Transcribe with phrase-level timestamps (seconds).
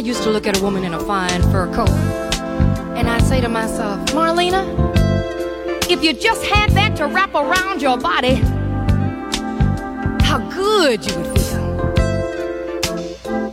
[0.00, 1.90] I used to look at a woman in a fine fur coat,
[2.96, 4.64] and I'd say to myself, Marlena,
[5.90, 8.36] if you just had that to wrap around your body,
[10.24, 11.92] how good you would feel.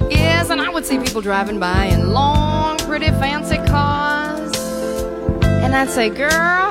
[0.10, 4.55] Yes, and I would see people driving by in long, pretty, fancy cars,
[5.43, 6.66] and I'd say, girl,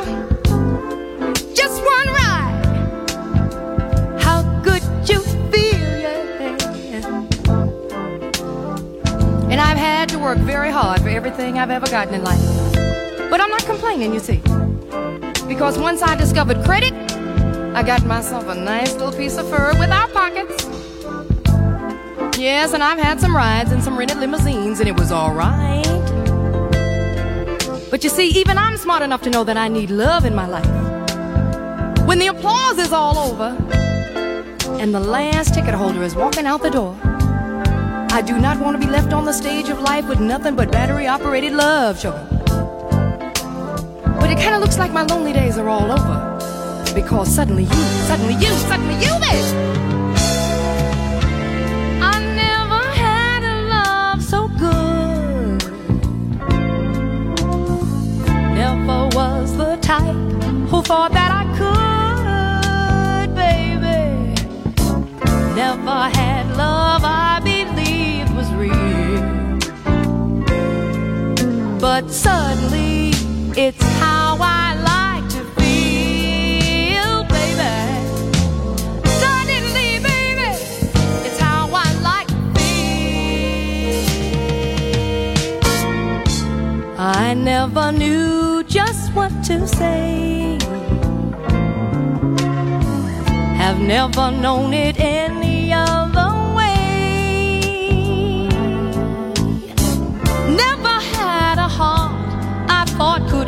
[10.27, 12.41] I've had to work very hard for everything I've ever gotten in life.
[13.31, 14.39] But I'm not complaining, you see.
[15.47, 16.93] Because once I discovered credit,
[17.77, 20.65] I got myself a nice little piece of fur without pockets.
[22.37, 25.87] Yes, and I've had some rides in some rented limousines, and it was alright.
[27.89, 30.49] But you see, even I'm smart enough to know that I need love in my
[30.49, 30.67] life.
[32.05, 33.57] When the applause is all over,
[34.81, 36.99] and the last ticket holder is walking out the door,
[38.17, 40.73] I do not want to be left on the stage of life with nothing but
[40.73, 42.27] battery operated love, sugar.
[44.19, 46.95] But it kind of looks like my lonely days are all over.
[46.95, 49.53] Because suddenly you, suddenly you, suddenly you, baby.
[52.01, 55.63] I never had a love so good.
[58.55, 60.17] Never was the type
[60.71, 64.33] who thought that I could, baby.
[65.55, 66.96] Never had love
[71.99, 73.13] But suddenly,
[73.57, 77.77] it's how I like to feel, baby.
[79.23, 80.51] Suddenly, baby,
[81.25, 84.05] it's how I like to feel.
[86.99, 90.59] I never knew just what to say.
[93.57, 94.96] Have never known it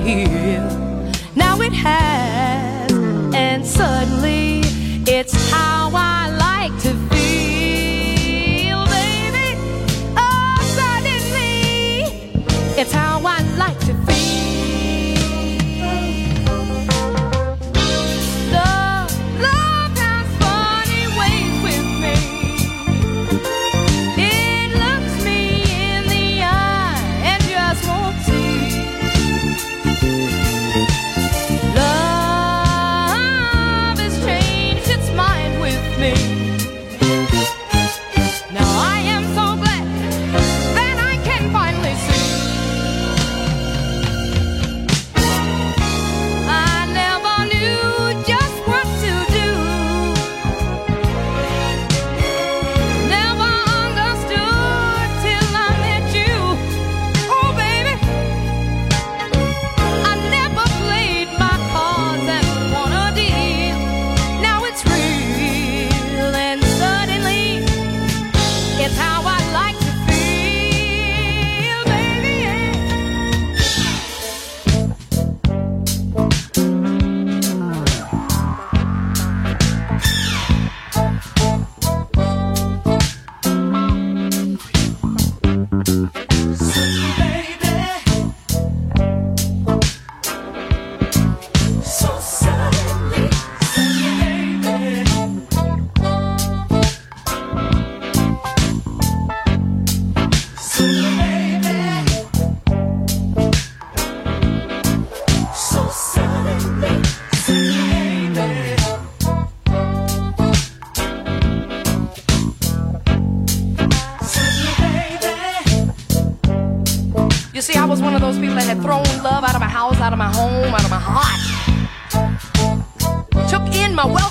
[0.08, 2.92] Now it has,
[3.34, 4.60] and suddenly
[5.06, 6.27] it's how I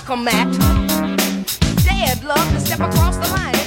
[0.07, 0.47] welcome mat.
[1.83, 3.66] Dared love to step across the line.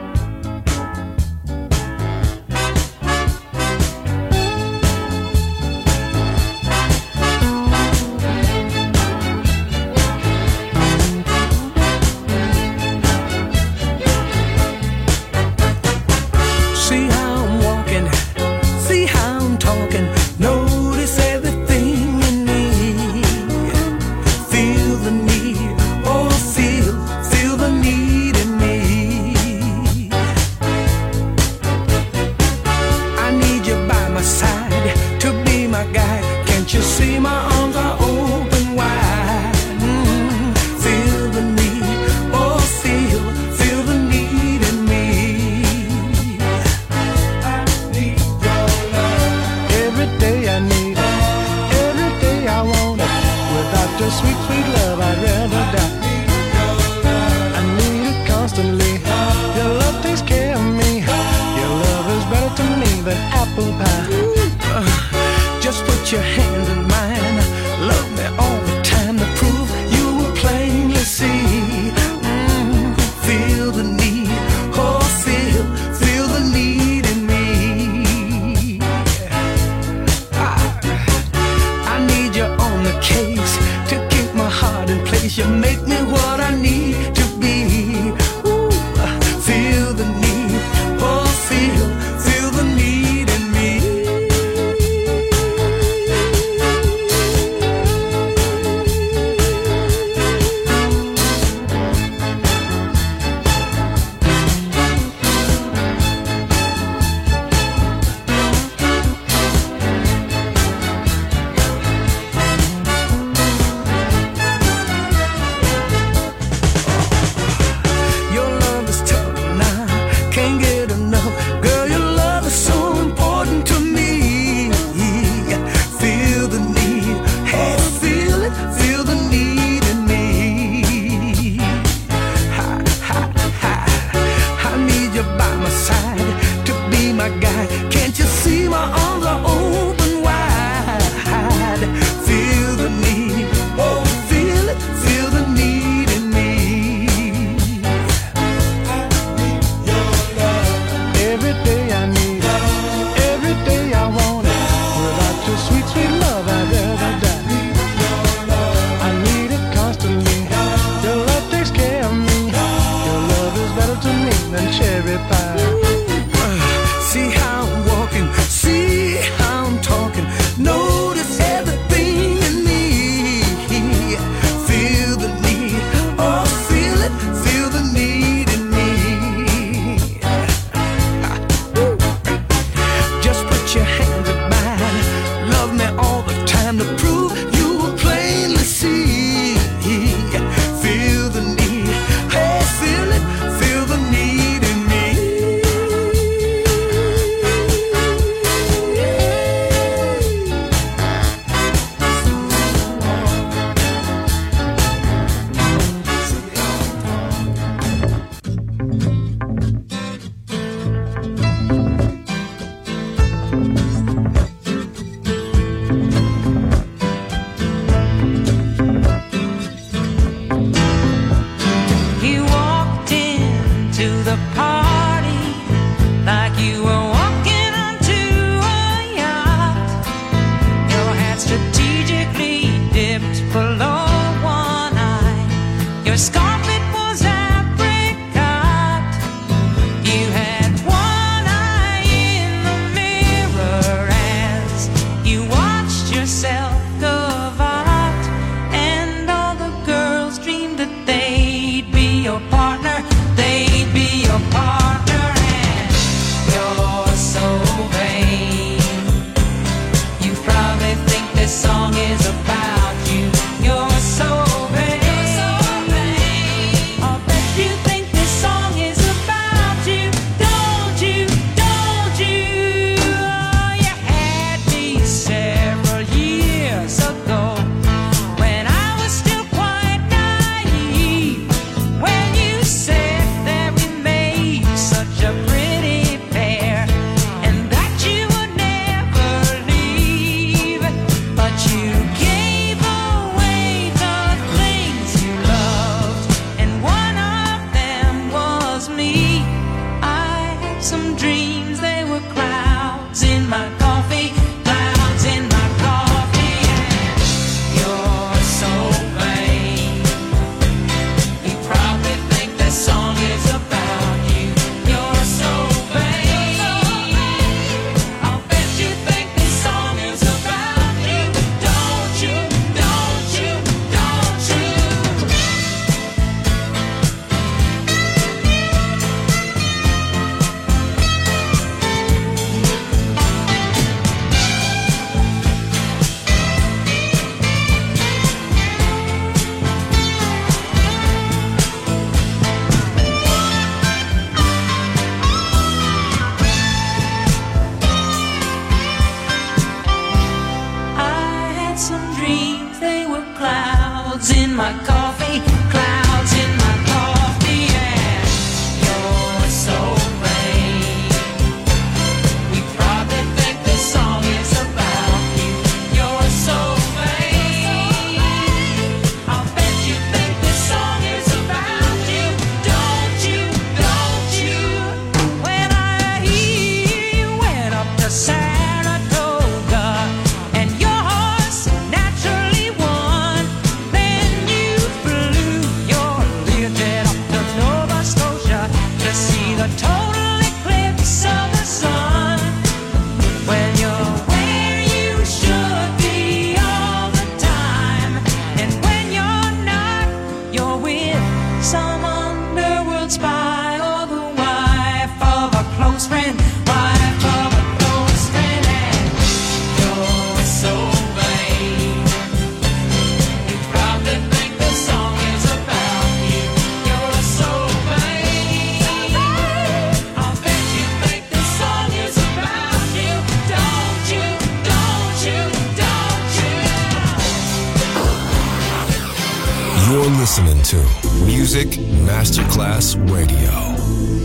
[432.31, 433.51] Masterclass Radio,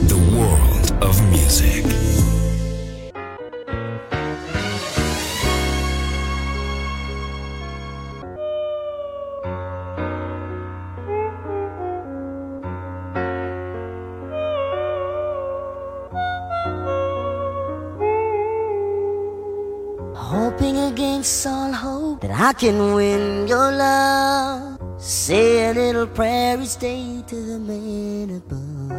[0.06, 1.82] the world of music.
[20.14, 24.65] Hoping against all hope that I can win your love.
[25.06, 28.90] Say a little prayer each day to the man above.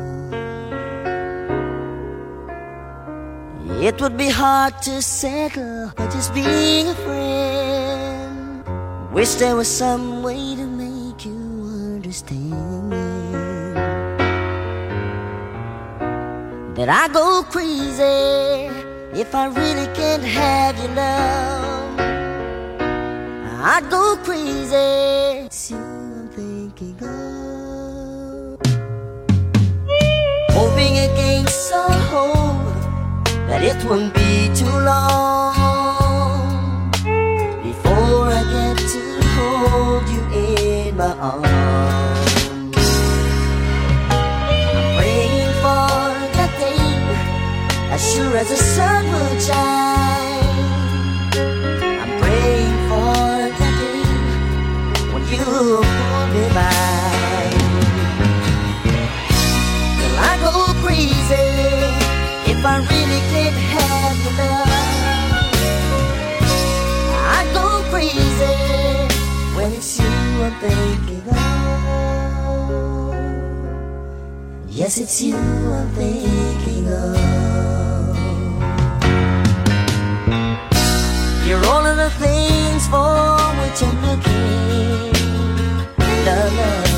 [3.83, 8.63] It would be hard to settle by just being a friend.
[9.11, 11.35] Wish there was some way to make you
[11.95, 12.93] understand
[16.77, 18.71] that I go crazy
[19.19, 21.99] if I really can't have your love.
[23.59, 25.46] I'd go crazy.
[33.47, 35.55] That it won't be too long
[37.63, 39.01] before I get to
[39.35, 41.47] hold you in my arms.
[43.99, 45.91] I'm praying for
[46.37, 46.87] that day
[47.93, 49.96] as sure as the sun will shine.
[62.78, 64.69] I really can't have love.
[67.36, 68.53] I go crazy
[69.55, 70.11] when it's you
[70.45, 71.38] I'm thinking of.
[74.69, 77.17] Yes, it's you I'm thinking of.
[81.47, 85.13] You're all of the things for which I'm looking.
[86.28, 86.91] Love, love.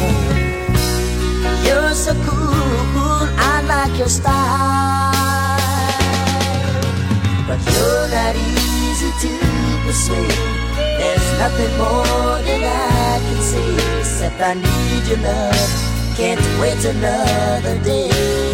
[1.65, 4.68] You're so cool, I like your style.
[9.89, 16.15] There's nothing more that I can see except I need your love.
[16.15, 18.48] Can't wait another day.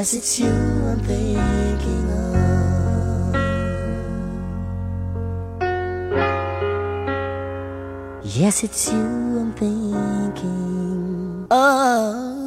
[0.00, 3.34] Yes, it's you I'm thinking of.
[8.24, 12.39] Yes, it's you I'm thinking of.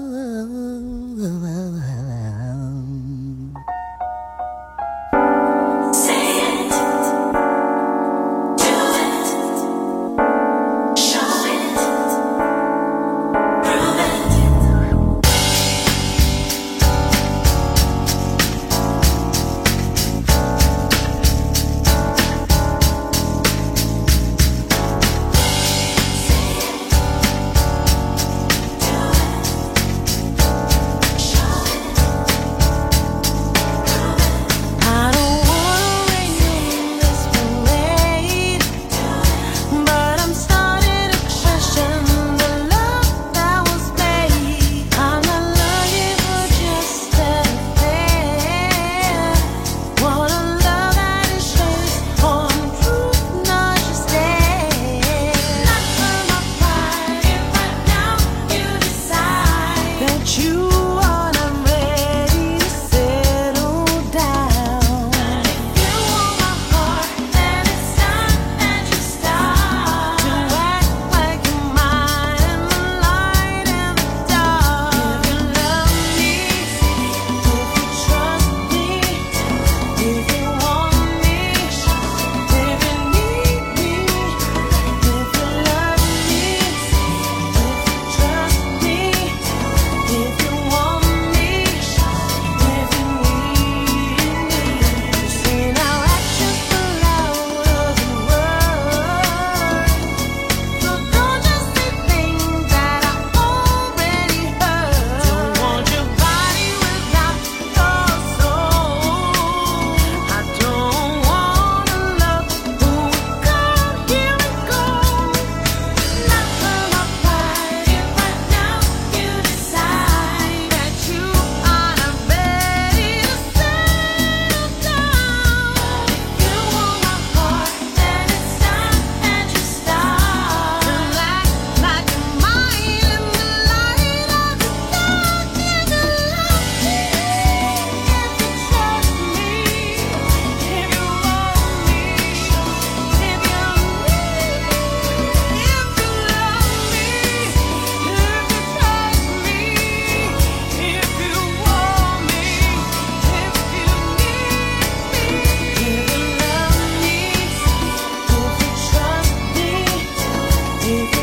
[160.85, 161.22] If